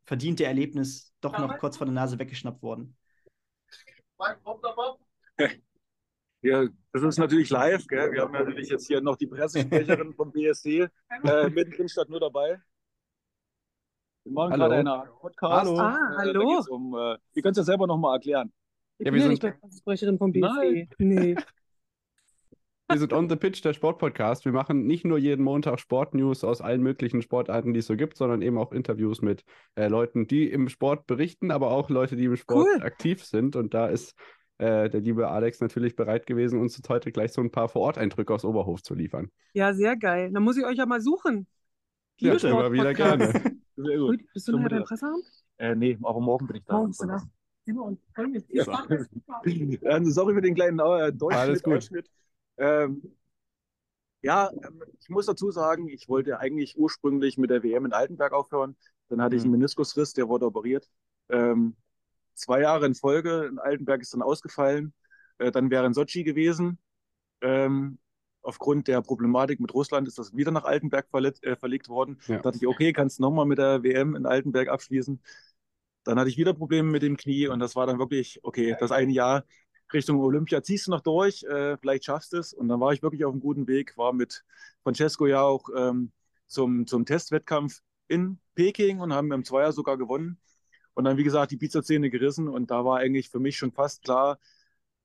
[0.06, 2.96] verdiente Erlebnis doch noch kurz vor der Nase weggeschnappt worden?
[6.42, 6.68] Ja,
[7.04, 7.88] das ist natürlich live.
[7.88, 8.12] Gell?
[8.12, 10.88] Wir haben natürlich jetzt hier noch die Pressesprecherin vom BSC
[11.24, 12.60] äh, mittendrin statt nur dabei.
[14.24, 14.70] Wir machen hallo.
[14.70, 15.54] gerade einen Podcast.
[15.54, 15.80] Hallo.
[15.80, 16.64] Ah, äh, hallo.
[16.70, 18.52] Um, äh, ihr könnt es ja selber nochmal erklären.
[18.98, 20.48] Ich ja, bin ja nicht Pressesprecherin vom BSC.
[20.48, 20.90] Nein.
[20.98, 21.36] Nee.
[22.90, 24.46] Wir sind On the Pitch, der Sportpodcast.
[24.46, 28.16] Wir machen nicht nur jeden Montag Sportnews aus allen möglichen Sportarten, die es so gibt,
[28.16, 29.44] sondern eben auch Interviews mit
[29.76, 32.84] äh, Leuten, die im Sport berichten, aber auch Leute, die im Sport cool.
[32.84, 33.58] aktiv sind.
[33.58, 34.16] Und da ist
[34.58, 38.44] äh, der liebe Alex natürlich bereit gewesen, uns heute gleich so ein paar Vor-Ort-Eindrücke aus
[38.44, 39.30] Oberhof zu liefern.
[39.54, 40.32] Ja, sehr geil.
[40.32, 41.48] Dann muss ich euch ja mal suchen.
[42.20, 43.28] Ja, immer wieder gerne.
[43.76, 44.22] Sehr gut.
[44.34, 45.24] Bist du nachher beim Presseramt?
[45.60, 46.74] Äh, nee, aber morgen bin ich da.
[46.74, 47.22] Morgen bist du da.
[48.50, 50.04] Ja.
[50.06, 52.10] Sorry für den kleinen äh, Deutschschnitt.
[52.58, 53.04] Ähm,
[54.22, 58.34] ja, ähm, ich muss dazu sagen, ich wollte eigentlich ursprünglich mit der WM in Altenberg
[58.34, 58.76] aufhören.
[59.10, 59.38] Dann hatte mhm.
[59.38, 60.90] ich einen Meniskusriss, der wurde operiert.
[61.30, 61.76] Ähm,
[62.38, 63.48] zwei Jahre in Folge.
[63.50, 64.94] In Altenberg ist dann ausgefallen.
[65.38, 66.80] Äh, dann wäre in Sochi gewesen.
[67.42, 68.00] Ähm,
[68.42, 72.20] aufgrund der Problematik mit Russland ist das wieder nach Altenberg verlet, äh, verlegt worden.
[72.28, 72.38] Ja.
[72.38, 75.22] Da dachte ich, okay, kannst du nochmal mit der WM in Altenberg abschließen.
[76.04, 78.92] Dann hatte ich wieder Probleme mit dem Knie und das war dann wirklich, okay, das
[78.92, 79.44] eine Jahr
[79.94, 82.54] Richtung Olympia ziehst du noch durch, äh, vielleicht schaffst du es.
[82.54, 84.44] Und dann war ich wirklich auf einem guten Weg, war mit
[84.84, 86.12] Francesco ja auch ähm,
[86.48, 90.40] zum, zum Testwettkampf in Peking und haben im Zweier sogar gewonnen.
[90.98, 94.04] Und dann, wie gesagt, die Pizza-Zähne gerissen und da war eigentlich für mich schon fast
[94.04, 94.40] klar,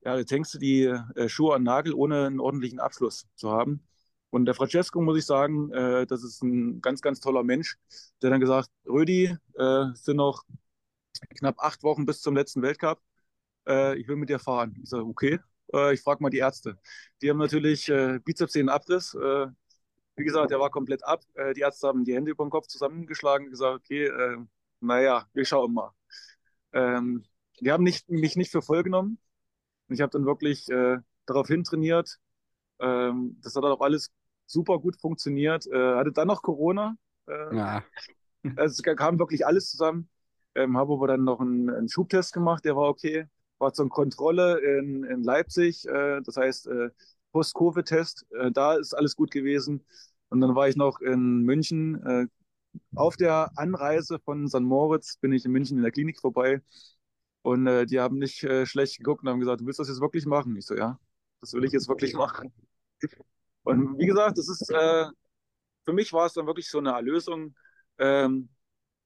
[0.03, 3.83] ja, jetzt hängst du die äh, Schuhe an Nagel, ohne einen ordentlichen Abschluss zu haben.
[4.31, 7.77] Und der Francesco, muss ich sagen, äh, das ist ein ganz, ganz toller Mensch,
[8.23, 10.43] der dann gesagt, Rödi, äh, es sind noch
[11.37, 12.99] knapp acht Wochen bis zum letzten Weltcup.
[13.67, 14.75] Äh, ich will mit dir fahren.
[14.83, 15.39] Ich sage, okay,
[15.73, 16.79] äh, ich frage mal die Ärzte.
[17.21, 19.13] Die haben natürlich äh, Bizepssenenabriss.
[19.13, 19.47] Äh,
[20.15, 21.23] wie gesagt, der war komplett ab.
[21.55, 24.09] Die Ärzte haben die Hände über den Kopf zusammengeschlagen und gesagt, okay,
[24.83, 25.91] naja, wir schauen mal.
[26.73, 27.23] Ähm,
[27.59, 29.19] die haben nicht, mich nicht für voll genommen.
[29.89, 32.19] Ich habe dann wirklich äh, darauf hintrainiert.
[32.79, 34.11] Ähm, das hat auch alles
[34.45, 35.65] super gut funktioniert.
[35.67, 36.95] Äh, hatte dann noch Corona.
[37.27, 37.83] Äh, ja.
[38.57, 40.09] Also es kam wirklich alles zusammen.
[40.53, 43.25] Ähm, habe aber dann noch einen, einen, Schubtest gemacht, der war okay.
[43.57, 46.89] War zur Kontrolle in, in Leipzig, äh, das heißt äh,
[47.31, 48.25] Post-Covid-Test.
[48.31, 49.85] Äh, da ist alles gut gewesen.
[50.27, 52.27] Und dann war ich noch in München, äh,
[52.95, 54.61] auf der Anreise von St.
[54.61, 56.61] Moritz bin ich in München in der Klinik vorbei
[57.41, 60.01] und äh, die haben nicht äh, schlecht geguckt und haben gesagt, du willst das jetzt
[60.01, 60.55] wirklich machen?
[60.55, 60.99] Ich so, ja,
[61.41, 62.53] das will ich jetzt wirklich machen.
[63.63, 65.05] Und wie gesagt, das ist, äh,
[65.85, 67.55] für mich war es dann wirklich so eine Erlösung,
[67.97, 68.49] ähm,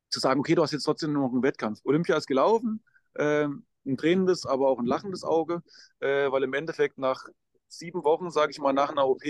[0.10, 1.82] zu sagen, okay, du hast jetzt trotzdem noch einen Wettkampf.
[1.84, 2.84] Olympia ist gelaufen,
[3.17, 5.62] ähm, ein tränendes, aber auch ein lachendes Auge,
[5.99, 7.27] äh, weil im Endeffekt nach
[7.67, 9.23] sieben Wochen, sage ich mal, nach einer OP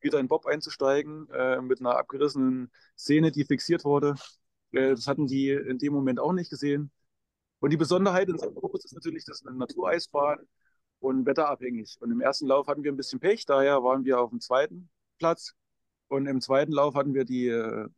[0.00, 4.14] wieder in Bob einzusteigen äh, mit einer abgerissenen Szene, die fixiert wurde.
[4.72, 6.90] Äh, das hatten die in dem Moment auch nicht gesehen.
[7.60, 8.54] Und die Besonderheit in St.
[8.54, 10.38] Moritz ist natürlich, dass eine Natureisbahn
[11.00, 11.98] und wetterabhängig.
[12.00, 14.90] Und im ersten Lauf hatten wir ein bisschen Pech, daher waren wir auf dem zweiten
[15.18, 15.54] Platz.
[16.08, 17.88] Und im zweiten Lauf hatten wir die äh,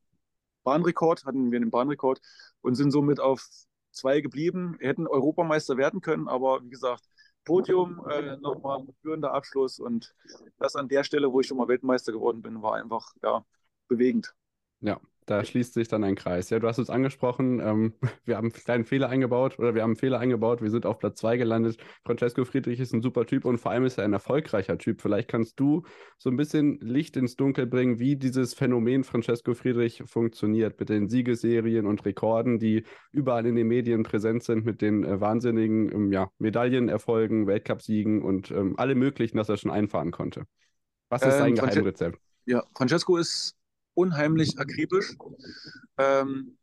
[0.65, 2.21] Bahnrekord, hatten wir den Bahnrekord
[2.63, 3.47] und sind somit auf
[3.93, 4.77] zwei geblieben.
[4.81, 7.05] Hätten Europameister werden können, aber wie gesagt,
[7.45, 10.15] Podium, äh, nochmal ein führender Abschluss und
[10.59, 13.45] das an der Stelle, wo ich schon mal Weltmeister geworden bin, war einfach ja,
[13.89, 14.35] bewegend.
[14.81, 16.51] Ja, da schließt sich dann ein Kreis.
[16.51, 19.91] Ja, du hast es angesprochen, ähm, wir haben einen kleinen Fehler eingebaut oder wir haben
[19.91, 20.63] einen Fehler eingebaut.
[20.63, 21.79] Wir sind auf Platz 2 gelandet.
[22.05, 25.01] Francesco Friedrich ist ein super Typ und vor allem ist er ein erfolgreicher Typ.
[25.01, 25.83] Vielleicht kannst du
[26.19, 31.09] so ein bisschen Licht ins Dunkel bringen, wie dieses Phänomen Francesco Friedrich funktioniert mit den
[31.09, 36.13] Siegeserien und Rekorden, die überall in den Medien präsent sind, mit den äh, wahnsinnigen ähm,
[36.13, 40.45] ja, Medaillenerfolgen, Weltcupsiegen und ähm, alle möglichen, dass er schon einfahren konnte.
[41.09, 42.19] Was ist sein ähm, Geheimrezept?
[42.47, 43.57] Ja, Francesco ist
[43.95, 45.17] unheimlich akribisch.
[45.99, 46.59] Ähm,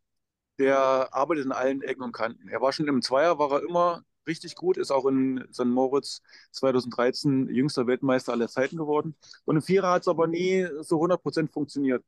[0.60, 2.48] der arbeitet in allen Ecken und Kanten.
[2.48, 5.65] Er war schon im Zweier, war er immer richtig gut, ist auch in St.
[5.65, 9.15] Moritz 2013 jüngster Weltmeister aller Zeiten geworden.
[9.46, 12.04] Und im Vierer hat es aber nie so 100% funktioniert.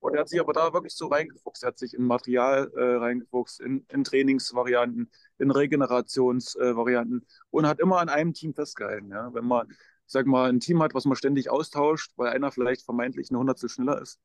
[0.00, 1.62] Und er hat sich aber da wirklich so reingefuchst.
[1.62, 7.80] Er hat sich in Material äh, reingefuchst, in, in, Trainingsvarianten, in Regenerationsvarianten äh, und hat
[7.80, 9.10] immer an einem Team festgehalten.
[9.10, 9.32] Ja?
[9.34, 9.68] Wenn man,
[10.06, 13.68] sag mal, ein Team hat, was man ständig austauscht, weil einer vielleicht vermeintlich eine Hundertstel
[13.68, 14.18] schneller ist,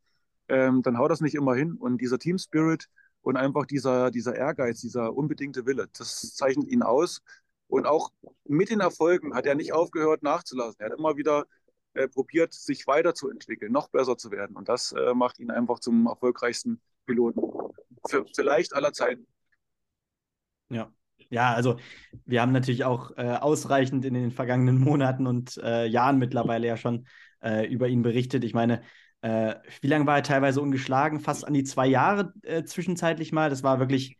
[0.49, 1.73] ähm, dann haut das nicht immer hin.
[1.73, 2.88] Und dieser Team Spirit
[3.21, 7.21] und einfach dieser, dieser Ehrgeiz, dieser unbedingte Wille, das zeichnet ihn aus.
[7.67, 8.12] Und auch
[8.43, 10.75] mit den Erfolgen hat er nicht aufgehört nachzulassen.
[10.79, 11.45] Er hat immer wieder
[11.93, 14.55] äh, probiert, sich weiterzuentwickeln, noch besser zu werden.
[14.55, 17.41] Und das äh, macht ihn einfach zum erfolgreichsten Piloten.
[18.08, 19.25] Für, vielleicht aller Zeiten.
[20.69, 20.91] Ja.
[21.29, 21.77] Ja, also
[22.25, 26.77] wir haben natürlich auch äh, ausreichend in den vergangenen Monaten und äh, Jahren mittlerweile ja
[26.77, 27.08] schon
[27.41, 28.43] äh, über ihn berichtet.
[28.43, 28.84] Ich meine,
[29.25, 31.19] äh, wie lange war er teilweise ungeschlagen?
[31.19, 32.33] Fast an die zwei Jahre
[32.65, 33.49] zwischenzeitlich mal.
[33.49, 34.17] Das war wirklich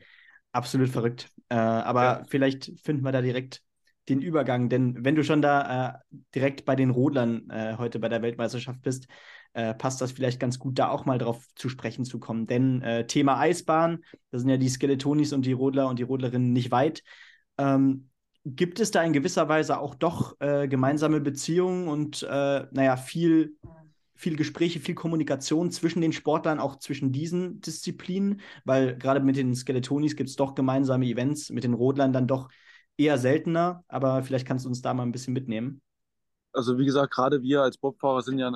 [0.52, 1.30] absolut verrückt.
[1.50, 2.24] aber ja.
[2.28, 3.62] vielleicht finden wir da direkt
[4.10, 8.10] den Übergang, denn wenn du schon da äh, direkt bei den Rodlern äh, heute bei
[8.10, 9.08] der Weltmeisterschaft bist,
[9.54, 12.46] äh, passt das vielleicht ganz gut, da auch mal drauf zu sprechen zu kommen.
[12.46, 16.54] Denn äh, Thema Eisbahn, da sind ja die Skeletonis und die Rodler und die Rodlerinnen
[16.54, 17.04] nicht weit.
[17.58, 18.10] Ähm,
[18.44, 23.56] gibt es da in gewisser Weise auch doch äh, gemeinsame Beziehungen und, äh, naja, viel,
[24.16, 28.42] viel Gespräche, viel Kommunikation zwischen den Sportlern, auch zwischen diesen Disziplinen?
[28.64, 32.50] Weil gerade mit den Skeletonis gibt es doch gemeinsame Events, mit den Rodlern dann doch
[32.98, 35.82] eher seltener, aber vielleicht kannst du uns da mal ein bisschen mitnehmen.
[36.54, 38.50] Also wie gesagt, gerade wir als Bobfahrer sind ja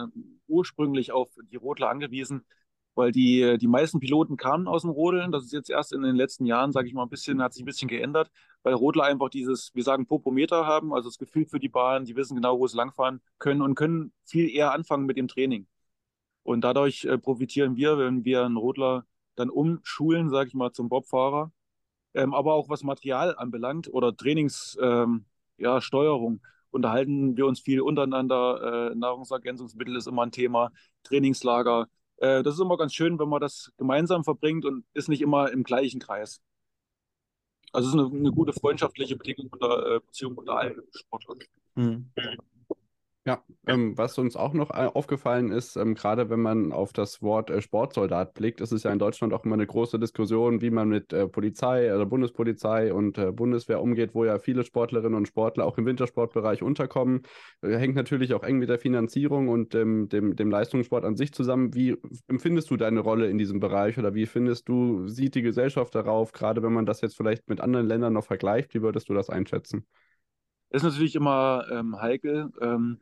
[0.48, 2.46] ursprünglich auf die Rodler angewiesen,
[2.96, 5.32] weil die, die meisten Piloten kamen aus dem Rodeln.
[5.32, 7.64] Das ist jetzt erst in den letzten Jahren, sage ich mal, ein bisschen, hat sich
[7.64, 8.32] ein bisschen geändert,
[8.64, 12.16] weil Rodler einfach dieses, wir sagen, Popometer haben, also das Gefühl für die Bahn, die
[12.16, 15.68] wissen genau, wo sie langfahren können und können viel eher anfangen mit dem Training.
[16.44, 20.90] Und dadurch äh, profitieren wir, wenn wir einen Rodler dann umschulen, sage ich mal, zum
[20.90, 21.52] Bobfahrer
[22.14, 25.26] ähm, aber auch was Material anbelangt oder Trainingssteuerung, ähm,
[25.58, 25.80] ja,
[26.72, 28.92] unterhalten wir uns viel untereinander.
[28.92, 30.72] Äh, Nahrungsergänzungsmittel ist immer ein Thema,
[31.04, 31.88] Trainingslager.
[32.20, 35.52] Äh, das ist immer ganz schön, wenn man das gemeinsam verbringt und ist nicht immer
[35.52, 36.42] im gleichen Kreis.
[37.72, 41.40] Also es ist eine, eine gute freundschaftliche Bedingung unter, äh, Beziehung unter allen Sportlern.
[41.76, 42.12] Mhm.
[43.30, 47.22] Ja, ähm, was uns auch noch äh, aufgefallen ist, ähm, gerade wenn man auf das
[47.22, 50.72] Wort äh, Sportsoldat blickt, ist es ja in Deutschland auch immer eine große Diskussion, wie
[50.72, 55.28] man mit äh, Polizei, also Bundespolizei und äh, Bundeswehr umgeht, wo ja viele Sportlerinnen und
[55.28, 57.22] Sportler auch im Wintersportbereich unterkommen.
[57.62, 61.32] Äh, hängt natürlich auch eng mit der Finanzierung und ähm, dem, dem Leistungssport an sich
[61.32, 61.76] zusammen.
[61.76, 65.94] Wie empfindest du deine Rolle in diesem Bereich oder wie findest du, sieht die Gesellschaft
[65.94, 68.74] darauf, gerade wenn man das jetzt vielleicht mit anderen Ländern noch vergleicht?
[68.74, 69.86] Wie würdest du das einschätzen?
[70.70, 72.52] ist natürlich immer ähm, heikel.
[72.62, 73.00] Ähm,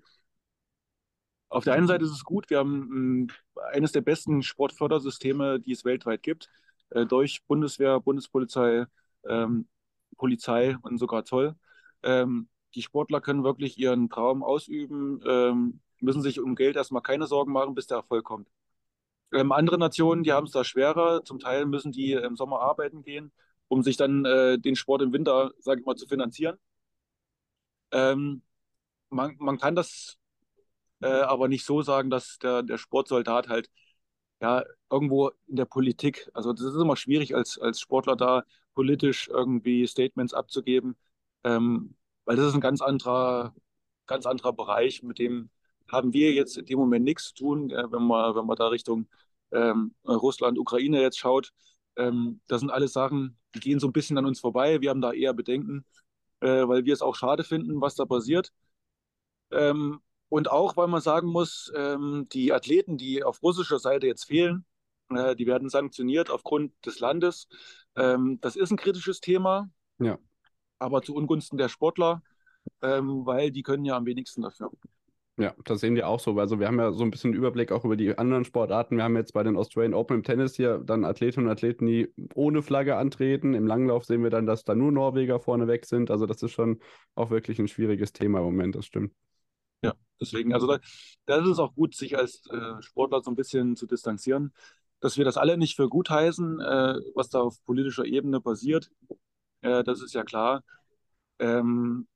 [1.49, 5.71] auf der einen Seite ist es gut, wir haben äh, eines der besten Sportfördersysteme, die
[5.71, 6.49] es weltweit gibt,
[6.89, 8.85] äh, durch Bundeswehr, Bundespolizei,
[9.27, 9.67] ähm,
[10.17, 11.55] Polizei und sogar Zoll.
[12.03, 17.27] Ähm, die Sportler können wirklich ihren Traum ausüben, ähm, müssen sich um Geld erstmal keine
[17.27, 18.49] Sorgen machen, bis der Erfolg kommt.
[19.33, 21.23] Ähm, andere Nationen, die haben es da schwerer.
[21.23, 23.31] Zum Teil müssen die im Sommer arbeiten gehen,
[23.67, 26.57] um sich dann äh, den Sport im Winter, sage ich mal, zu finanzieren.
[27.91, 28.41] Ähm,
[29.09, 30.17] man, man kann das
[31.01, 33.69] äh, aber nicht so sagen, dass der, der Sportsoldat halt
[34.41, 38.43] ja irgendwo in der Politik, also das ist immer schwierig als, als Sportler da
[38.75, 40.95] politisch irgendwie Statements abzugeben,
[41.43, 43.55] ähm, weil das ist ein ganz anderer,
[44.05, 45.49] ganz anderer Bereich, mit dem
[45.91, 48.67] haben wir jetzt in dem Moment nichts zu tun, äh, wenn man, wenn man da
[48.67, 49.07] Richtung
[49.51, 51.53] ähm, Russland, Ukraine jetzt schaut.
[51.95, 54.81] Ähm, das sind alles Sachen, die gehen so ein bisschen an uns vorbei.
[54.81, 55.85] Wir haben da eher Bedenken
[56.41, 58.51] äh, weil wir es auch schade finden, was da passiert.
[59.51, 64.25] Ähm, und auch, weil man sagen muss, ähm, die Athleten, die auf russischer Seite jetzt
[64.25, 64.65] fehlen,
[65.09, 67.47] äh, die werden sanktioniert aufgrund des Landes.
[67.95, 70.17] Ähm, das ist ein kritisches Thema, ja.
[70.79, 72.21] aber zu Ungunsten der Sportler,
[72.81, 74.71] ähm, weil die können ja am wenigsten dafür.
[75.39, 76.37] Ja, das sehen wir auch so.
[76.39, 78.97] Also wir haben ja so ein bisschen Überblick auch über die anderen Sportarten.
[78.97, 82.11] Wir haben jetzt bei den Australian Open im Tennis hier dann Athletinnen und Athleten, die
[82.33, 83.53] ohne Flagge antreten.
[83.53, 86.09] Im Langlauf sehen wir dann, dass da nur Norweger vorne weg sind.
[86.09, 86.79] Also das ist schon
[87.13, 89.13] auch wirklich ein schwieriges Thema im Moment, das stimmt.
[89.83, 90.79] Ja, deswegen, also da,
[91.25, 94.53] da ist es auch gut, sich als äh, Sportler so ein bisschen zu distanzieren,
[94.99, 98.89] dass wir das alle nicht für gut heißen, äh, was da auf politischer Ebene passiert.
[99.61, 100.63] Äh, das ist ja klar.
[101.39, 102.07] Ähm,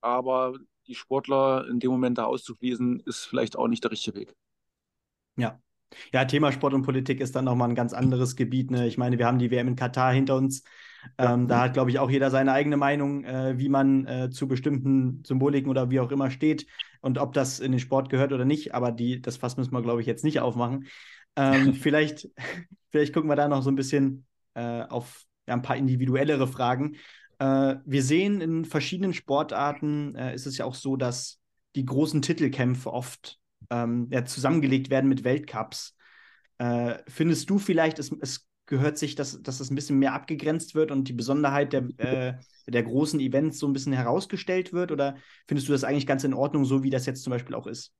[0.00, 0.54] aber
[0.86, 4.34] die Sportler in dem Moment da auszuschließen, ist vielleicht auch nicht der richtige Weg.
[5.36, 5.60] Ja.
[6.12, 8.70] Ja, Thema Sport und Politik ist dann nochmal ein ganz anderes Gebiet.
[8.70, 8.86] Ne?
[8.86, 10.62] Ich meine, wir haben die WM in Katar hinter uns.
[11.16, 11.48] Ähm.
[11.48, 15.22] Da hat, glaube ich, auch jeder seine eigene Meinung, äh, wie man äh, zu bestimmten
[15.24, 16.66] Symboliken oder wie auch immer steht
[17.00, 18.74] und ob das in den Sport gehört oder nicht.
[18.74, 20.86] Aber die, das Fass müssen wir, glaube ich, jetzt nicht aufmachen.
[21.36, 22.28] Ähm, vielleicht,
[22.90, 26.96] vielleicht gucken wir da noch so ein bisschen äh, auf ja, ein paar individuellere Fragen.
[27.38, 31.38] Äh, wir sehen in verschiedenen Sportarten äh, ist es ja auch so, dass
[31.76, 33.38] die großen Titelkämpfe oft
[33.70, 35.94] ähm, ja, zusammengelegt werden mit Weltcups.
[36.58, 40.74] Äh, findest du vielleicht, es, es gehört sich, dass, dass das ein bisschen mehr abgegrenzt
[40.74, 42.34] wird und die Besonderheit der, äh,
[42.66, 44.92] der großen Events so ein bisschen herausgestellt wird?
[44.92, 45.16] Oder
[45.48, 47.92] findest du das eigentlich ganz in Ordnung, so wie das jetzt zum Beispiel auch ist?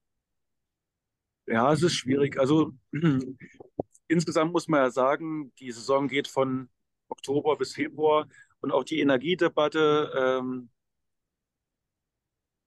[1.47, 2.39] Ja, es ist schwierig.
[2.39, 2.73] Also
[4.09, 6.69] insgesamt muss man ja sagen, die Saison geht von
[7.09, 8.29] Oktober bis Februar
[8.61, 10.69] und auch die Energiedebatte, ähm,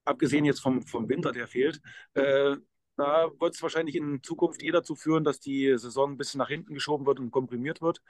[0.04, 1.80] abgesehen jetzt vom, vom Winter, der fehlt,
[2.14, 2.56] äh,
[3.02, 6.48] da wird es wahrscheinlich in Zukunft eh dazu führen, dass die Saison ein bisschen nach
[6.48, 8.00] hinten geschoben wird und komprimiert wird.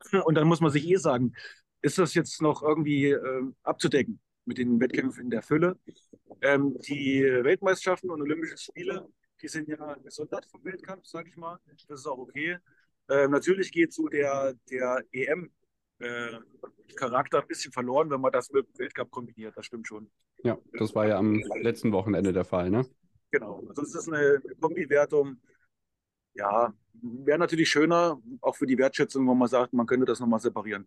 [0.24, 1.32] Und dann muss man sich eh sagen,
[1.80, 5.78] ist das jetzt noch irgendwie äh, abzudecken mit den Wettkämpfen in der Fülle?
[6.42, 9.08] Ähm, die Weltmeisterschaften und Olympischen Spiele,
[9.40, 11.58] die sind ja gesondert vom Weltcup, sage ich mal.
[11.88, 12.58] Das ist auch okay.
[13.08, 15.50] Ähm, natürlich geht so der, der EM
[15.98, 16.38] äh,
[16.94, 19.56] Charakter ein bisschen verloren, wenn man das mit dem Weltcup kombiniert.
[19.56, 20.10] Das stimmt schon.
[20.44, 22.86] Ja, das war ja am letzten Wochenende der Fall, ne?
[23.32, 23.64] Genau.
[23.68, 25.38] Also es ist eine Kombi-Wertung.
[26.34, 30.40] Ja, wäre natürlich schöner, auch für die Wertschätzung, wenn man sagt, man könnte das nochmal
[30.40, 30.86] separieren.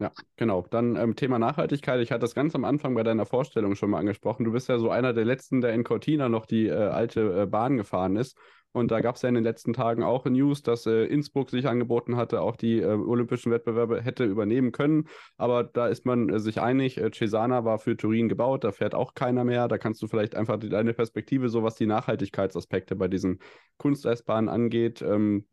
[0.00, 0.66] Ja, genau.
[0.70, 2.00] Dann ähm, Thema Nachhaltigkeit.
[2.00, 4.44] Ich hatte das ganz am Anfang bei deiner Vorstellung schon mal angesprochen.
[4.44, 7.46] Du bist ja so einer der letzten, der in Cortina noch die äh, alte äh,
[7.46, 8.38] Bahn gefahren ist.
[8.72, 11.66] Und da gab es ja in den letzten Tagen auch News, dass äh, Innsbruck sich
[11.66, 15.08] angeboten hatte, auch die äh, olympischen Wettbewerbe hätte übernehmen können.
[15.36, 18.94] Aber da ist man äh, sich einig, äh, Cesana war für Turin gebaut, da fährt
[18.94, 19.66] auch keiner mehr.
[19.66, 23.40] Da kannst du vielleicht einfach deine Perspektive, so was die Nachhaltigkeitsaspekte bei diesen
[23.78, 25.46] Kunsteisbahnen angeht, ähm,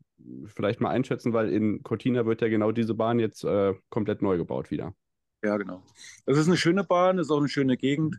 [0.46, 4.36] vielleicht mal einschätzen, weil in Cortina wird ja genau diese Bahn jetzt äh, komplett neu
[4.36, 4.94] gebaut wieder.
[5.42, 5.84] Ja, genau.
[6.26, 8.18] Das ist eine schöne Bahn, ist auch eine schöne Gegend.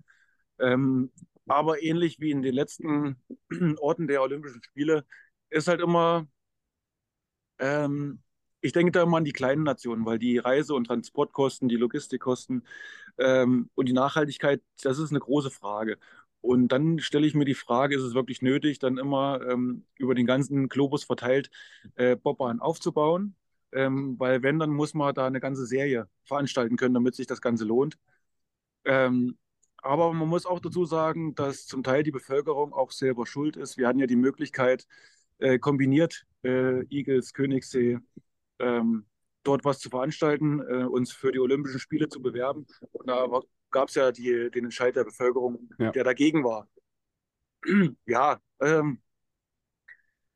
[0.60, 1.12] Ähm,
[1.50, 3.18] aber ähnlich wie in den letzten
[3.80, 5.06] Orten der Olympischen Spiele
[5.50, 6.28] ist halt immer,
[7.60, 8.22] ähm,
[8.62, 12.66] ich denke da immer an die kleinen Nationen, weil die Reise- und Transportkosten, die Logistikkosten
[13.20, 16.00] ähm, und die Nachhaltigkeit, das ist eine große Frage.
[16.42, 20.16] Und dann stelle ich mir die Frage, ist es wirklich nötig, dann immer ähm, über
[20.16, 21.52] den ganzen Globus verteilt
[21.96, 23.36] äh, Bobbahn aufzubauen?
[23.74, 27.42] Ähm, weil wenn, dann muss man da eine ganze Serie veranstalten können, damit sich das
[27.42, 27.98] Ganze lohnt.
[28.86, 29.38] Ähm,
[29.82, 33.78] aber man muss auch dazu sagen, dass zum Teil die Bevölkerung auch selber schuld ist.
[33.78, 34.86] Wir hatten ja die Möglichkeit,
[35.39, 38.00] äh, kombiniert äh, Igels, Königssee,
[38.60, 39.06] ähm,
[39.44, 42.68] dort was zu veranstalten, äh, uns für die Olympischen Spiele zu bewerben.
[42.92, 43.28] Und da
[43.72, 45.92] gab es ja die, den Entscheid der Bevölkerung, ja.
[45.92, 46.68] der dagegen war.
[48.06, 49.02] ja, ähm,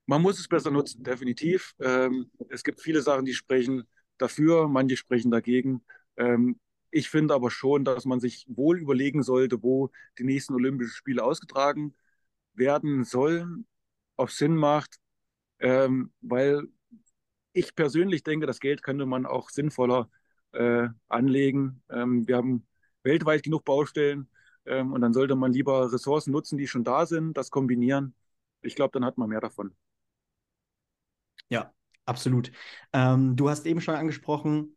[0.05, 1.73] man muss es besser nutzen, definitiv.
[1.79, 3.83] Ähm, es gibt viele Sachen, die sprechen
[4.17, 5.83] dafür, manche sprechen dagegen.
[6.17, 6.59] Ähm,
[6.93, 11.23] ich finde aber schon, dass man sich wohl überlegen sollte, wo die nächsten Olympischen Spiele
[11.23, 11.95] ausgetragen
[12.53, 13.67] werden sollen,
[14.17, 14.99] ob Sinn macht,
[15.59, 16.67] ähm, weil
[17.53, 20.09] ich persönlich denke, das Geld könnte man auch sinnvoller
[20.53, 21.83] äh, anlegen.
[21.89, 22.67] Ähm, wir haben
[23.03, 24.29] weltweit genug Baustellen
[24.65, 28.15] ähm, und dann sollte man lieber Ressourcen nutzen, die schon da sind, das kombinieren.
[28.61, 29.75] Ich glaube, dann hat man mehr davon.
[31.49, 31.73] Ja,
[32.05, 32.51] absolut.
[32.93, 34.75] Ähm, du hast eben schon angesprochen,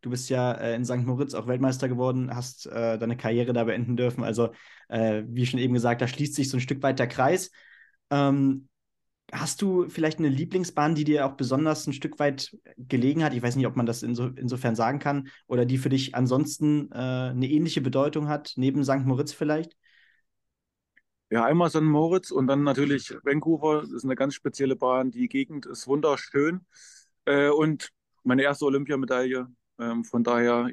[0.00, 1.04] Du bist ja äh, in St.
[1.04, 4.22] Moritz auch Weltmeister geworden, hast äh, deine Karriere da beenden dürfen.
[4.22, 4.50] Also,
[4.88, 7.50] äh, wie schon eben gesagt, da schließt sich so ein Stück weit der Kreis.
[8.10, 8.68] Ähm,
[9.32, 13.34] hast du vielleicht eine Lieblingsbahn, die dir auch besonders ein Stück weit gelegen hat?
[13.34, 15.28] Ich weiß nicht, ob man das inso, insofern sagen kann.
[15.48, 19.04] Oder die für dich ansonsten äh, eine ähnliche Bedeutung hat, neben St.
[19.04, 19.76] Moritz vielleicht?
[21.30, 21.82] Ja, einmal St.
[21.82, 23.82] Moritz und dann natürlich Vancouver.
[23.82, 25.10] Das ist eine ganz spezielle Bahn.
[25.10, 26.64] Die Gegend ist wunderschön.
[27.26, 27.90] Äh, und
[28.22, 30.70] meine erste Olympiamedaille ähm, von daher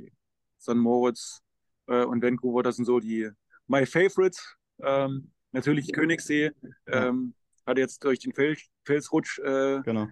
[0.60, 0.76] St.
[0.76, 1.42] Moritz
[1.88, 3.30] äh, und Vancouver, das sind so die
[3.68, 4.56] my favorites.
[4.82, 6.52] Ähm, natürlich Königssee.
[6.88, 7.34] Ähm,
[7.66, 10.08] hat jetzt durch den Fel Felsrutsch äh, genau.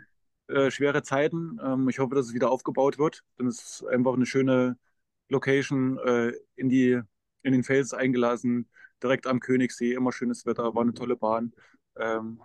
[0.48, 1.60] äh, schwere Zeiten.
[1.64, 3.22] Ähm, ich hoffe, dass es wieder aufgebaut wird.
[3.38, 4.78] Denn es ist einfach eine schöne
[5.30, 7.00] Location äh, in, die,
[7.44, 8.70] in den Fels eingelassen,
[9.02, 9.94] direkt am Königssee.
[9.94, 11.54] Immer schönes Wetter, war eine tolle Bahn.
[11.98, 12.42] Ähm,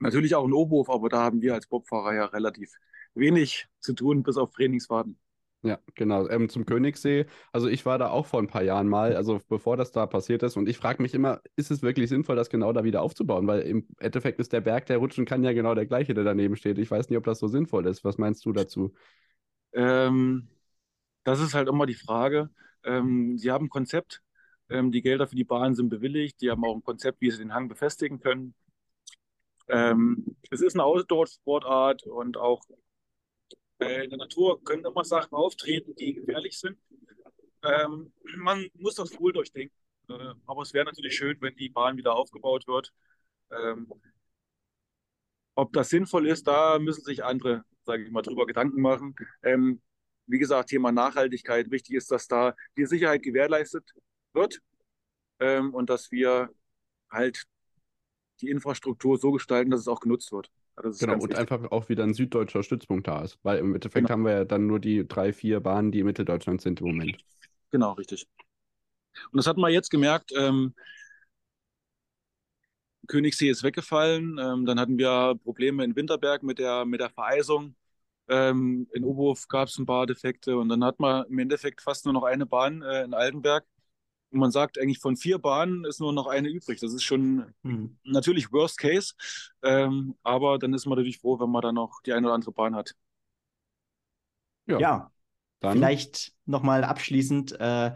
[0.00, 2.72] natürlich auch ein Oberhof, aber da haben wir als Bobfahrer ja relativ
[3.14, 5.18] wenig zu tun, bis auf Trainingsfahrten.
[5.66, 6.28] Ja, genau.
[6.28, 7.26] Ähm, zum Königssee.
[7.50, 10.44] Also ich war da auch vor ein paar Jahren mal, also bevor das da passiert
[10.44, 10.56] ist.
[10.56, 13.48] Und ich frage mich immer, ist es wirklich sinnvoll, das genau da wieder aufzubauen?
[13.48, 16.54] Weil im Endeffekt ist der Berg, der rutschen kann, ja genau der gleiche, der daneben
[16.54, 16.78] steht.
[16.78, 18.04] Ich weiß nicht, ob das so sinnvoll ist.
[18.04, 18.94] Was meinst du dazu?
[19.72, 20.48] Ähm,
[21.24, 22.50] das ist halt immer die Frage.
[22.84, 24.22] Ähm, sie haben ein Konzept.
[24.70, 26.40] Ähm, die Gelder für die Bahn sind bewilligt.
[26.42, 28.54] Die haben auch ein Konzept, wie sie den Hang befestigen können.
[29.68, 32.62] Ähm, es ist eine Outdoor-Sportart und auch
[33.78, 36.78] in der Natur können immer Sachen auftreten, die gefährlich sind.
[37.62, 39.74] Ähm, man muss das wohl durchdenken.
[40.08, 42.92] Äh, aber es wäre natürlich schön, wenn die Bahn wieder aufgebaut wird.
[43.50, 43.92] Ähm,
[45.54, 49.14] ob das sinnvoll ist, da müssen sich andere, sage ich mal, drüber Gedanken machen.
[49.42, 49.80] Ähm,
[50.26, 51.70] wie gesagt, Thema Nachhaltigkeit.
[51.70, 53.92] Wichtig ist, dass da die Sicherheit gewährleistet
[54.32, 54.60] wird
[55.40, 56.50] ähm, und dass wir
[57.10, 57.44] halt
[58.40, 60.50] die Infrastruktur so gestalten, dass es auch genutzt wird.
[60.76, 61.38] Genau, und wichtig.
[61.38, 64.10] einfach auch wieder ein süddeutscher Stützpunkt da ist, weil im Endeffekt genau.
[64.10, 67.18] haben wir ja dann nur die drei, vier Bahnen, die in Mitteldeutschland sind im Moment.
[67.70, 68.26] Genau, richtig.
[69.32, 70.74] Und das hat man jetzt gemerkt, ähm,
[73.06, 77.76] Königssee ist weggefallen, ähm, dann hatten wir Probleme in Winterberg mit der, mit der Vereisung.
[78.28, 82.04] Ähm, in Oberhof gab es ein paar Defekte und dann hat man im Endeffekt fast
[82.04, 83.64] nur noch eine Bahn äh, in Altenberg.
[84.30, 86.80] Und man sagt eigentlich von vier Bahnen ist nur noch eine übrig.
[86.80, 87.98] Das ist schon mhm.
[88.04, 89.14] natürlich Worst Case,
[89.62, 92.52] ähm, aber dann ist man natürlich froh, wenn man dann noch die eine oder andere
[92.52, 92.94] Bahn hat.
[94.66, 95.10] Ja, ja.
[95.60, 97.52] vielleicht nochmal abschließend.
[97.52, 97.92] Äh,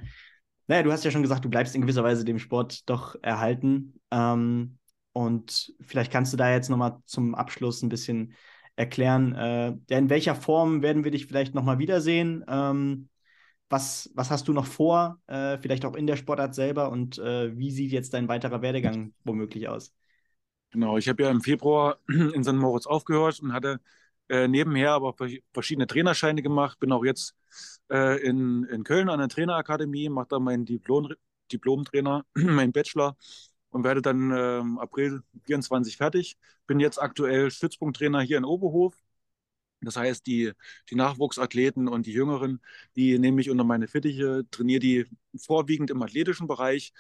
[0.67, 4.01] naja, du hast ja schon gesagt, du bleibst in gewisser Weise dem Sport doch erhalten.
[4.13, 4.79] Ähm,
[5.13, 8.35] und vielleicht kannst du da jetzt nochmal zum Abschluss ein bisschen
[8.77, 12.45] erklären, äh, in welcher Form werden wir dich vielleicht nochmal wiedersehen?
[12.49, 13.09] Ähm,
[13.71, 17.57] was, was hast du noch vor, äh, vielleicht auch in der Sportart selber und äh,
[17.57, 19.95] wie sieht jetzt dein weiterer Werdegang womöglich aus?
[20.73, 22.53] Genau, ich habe ja im Februar in St.
[22.53, 23.81] Moritz aufgehört und hatte
[24.29, 25.15] äh, nebenher aber
[25.53, 26.79] verschiedene Trainerscheine gemacht.
[26.79, 27.35] Bin auch jetzt
[27.91, 31.13] äh, in, in Köln an der Trainerakademie, mache da meinen Diplom,
[31.53, 33.17] Diplom-Trainer, meinen Bachelor
[33.71, 36.37] und werde dann ähm, April 24 fertig.
[36.67, 38.95] Bin jetzt aktuell Stützpunkttrainer hier in Oberhof.
[39.83, 40.53] Das heißt, die,
[40.91, 42.61] die Nachwuchsathleten und die Jüngeren,
[42.97, 46.93] die nehme ich unter meine Fittiche, trainiere die vorwiegend im athletischen Bereich.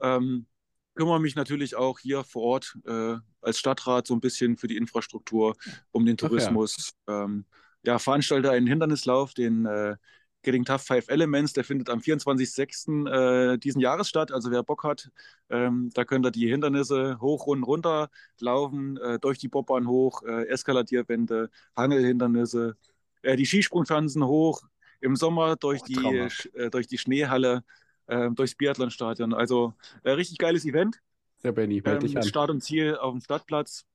[0.00, 0.46] Ähm,
[0.94, 4.76] kümmere mich natürlich auch hier vor Ort äh, als Stadtrat so ein bisschen für die
[4.76, 5.56] Infrastruktur,
[5.90, 6.92] um den Tourismus.
[7.08, 7.24] Ja.
[7.24, 7.44] Ähm,
[7.84, 9.96] ja, veranstalte einen Hindernislauf, den äh,
[10.42, 13.08] Getting Tough Five Elements, der findet am 24.06.
[13.08, 14.32] Äh, diesen Jahres statt.
[14.32, 15.10] Also wer Bock hat,
[15.50, 20.22] ähm, da könnt ihr die Hindernisse hoch und runter laufen, äh, durch die Bobbahn hoch,
[20.22, 22.76] äh, Eskaladierwände, Hangelhindernisse,
[23.24, 24.62] die Skisprungschanzen hoch,
[25.00, 27.62] im Sommer durch, oh, die, durch die Schneehalle,
[28.06, 29.32] äh, durchs Biathlonstadion.
[29.32, 29.74] Also
[30.04, 31.00] richtig geiles Event.
[31.42, 32.22] Ja, Benny, melde ähm, dich an.
[32.24, 33.86] Start und Ziel auf dem Stadtplatz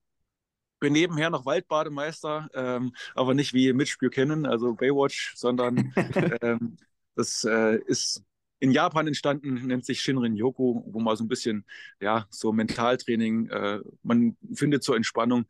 [0.80, 5.92] bin nebenher noch Waldbademeister, ähm, aber nicht wie Mitch Buchanan, also Baywatch, sondern
[6.42, 6.76] ähm,
[7.14, 8.22] das äh, ist
[8.60, 11.64] in Japan entstanden, nennt sich Shinrin Yoku, wo man so ein bisschen,
[12.00, 15.46] ja, so Mentaltraining, äh, man findet zur Entspannung.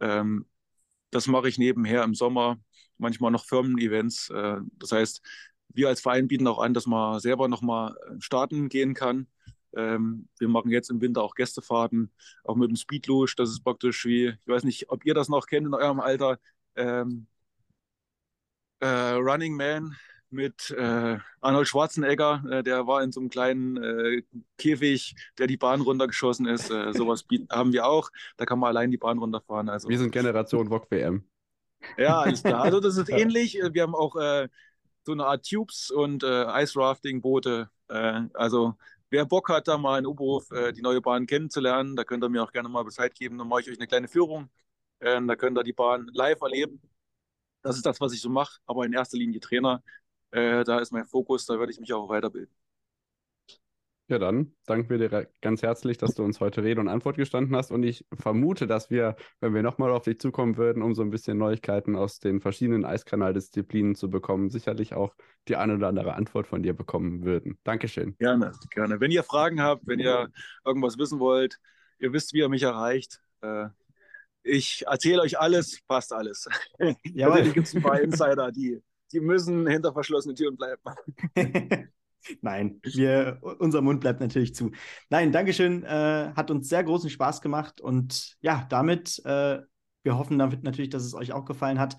[0.00, 0.46] Ähm,
[1.10, 2.58] das mache ich nebenher im Sommer,
[2.98, 4.30] manchmal noch Firmen-Events.
[4.30, 5.22] Äh, das heißt,
[5.68, 9.26] wir als Verein bieten auch an, dass man selber nochmal starten gehen kann.
[9.76, 12.10] Ähm, wir machen jetzt im Winter auch Gästefahrten,
[12.44, 13.36] auch mit dem Speedlush.
[13.36, 16.38] Das ist praktisch wie, ich weiß nicht, ob ihr das noch kennt in eurem Alter,
[16.76, 17.26] ähm,
[18.80, 19.96] äh, Running Man
[20.30, 24.22] mit äh, Arnold Schwarzenegger, äh, der war in so einem kleinen äh,
[24.58, 26.70] Käfig, der die Bahn runtergeschossen ist.
[26.70, 28.10] Äh, sowas haben wir auch.
[28.36, 29.68] Da kann man allein die Bahn runterfahren.
[29.68, 31.24] Also, wir sind Generation VOG WM.
[31.96, 32.62] Ja, alles klar.
[32.62, 33.54] Also das ist ähnlich.
[33.54, 34.48] Wir haben auch äh,
[35.04, 37.70] so eine Art Tubes und Ice Rafting Boote.
[37.88, 38.74] also
[39.10, 42.28] Wer Bock hat, da mal in Oberhof äh, die neue Bahn kennenzulernen, da könnt ihr
[42.28, 43.38] mir auch gerne mal Bescheid geben.
[43.38, 44.48] Dann mache ich euch eine kleine Führung.
[45.00, 46.80] Ähm, da könnt ihr die Bahn live erleben.
[47.62, 49.82] Das ist das, was ich so mache, aber in erster Linie Trainer.
[50.32, 52.54] Äh, da ist mein Fokus, da werde ich mich auch weiterbilden.
[54.10, 57.54] Ja, dann danken wir dir ganz herzlich, dass du uns heute Rede und Antwort gestanden
[57.54, 57.70] hast.
[57.70, 61.10] Und ich vermute, dass wir, wenn wir nochmal auf dich zukommen würden, um so ein
[61.10, 65.14] bisschen Neuigkeiten aus den verschiedenen Eiskanaldisziplinen zu bekommen, sicherlich auch
[65.46, 67.56] die eine oder andere Antwort von dir bekommen würden.
[67.62, 68.16] Dankeschön.
[68.18, 68.98] Gerne, gerne.
[68.98, 70.28] Wenn ihr Fragen habt, wenn ihr
[70.64, 71.60] irgendwas wissen wollt,
[72.00, 73.20] ihr wisst, wie ihr mich erreicht.
[73.42, 73.66] Äh,
[74.42, 76.48] ich erzähle euch alles, passt alles.
[77.04, 80.82] Ja, also, gibt es ein paar Insider, die, die müssen hinter verschlossenen Türen bleiben.
[82.42, 84.70] Nein, wir, unser Mund bleibt natürlich zu.
[85.08, 85.84] Nein, Dankeschön.
[85.84, 87.80] Äh, hat uns sehr großen Spaß gemacht.
[87.80, 89.60] Und ja, damit, äh,
[90.02, 91.96] wir hoffen damit natürlich, dass es euch auch gefallen hat.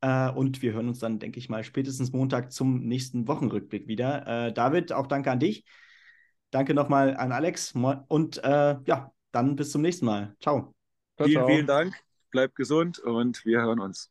[0.00, 4.46] Äh, und wir hören uns dann, denke ich mal, spätestens Montag zum nächsten Wochenrückblick wieder.
[4.46, 5.64] Äh, David, auch danke an dich.
[6.50, 7.74] Danke nochmal an Alex.
[7.74, 10.34] Und äh, ja, dann bis zum nächsten Mal.
[10.40, 10.74] Ciao.
[11.16, 11.94] ciao vielen, vielen Dank.
[12.30, 14.10] Bleibt gesund und wir hören uns.